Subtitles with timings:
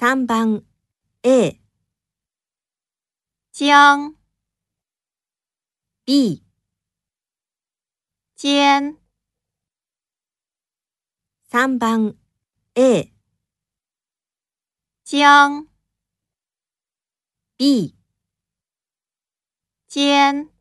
[0.00, 0.64] 3番
[1.24, 1.60] A、
[3.52, 4.14] 将、
[6.06, 6.42] B、
[8.34, 8.96] 尖、
[11.50, 12.16] 3番
[12.74, 13.12] A、
[15.04, 15.68] 将、
[17.58, 17.94] B、
[19.86, 20.59] 间。